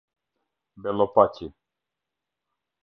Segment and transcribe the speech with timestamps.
[0.81, 1.47] Bellopaqi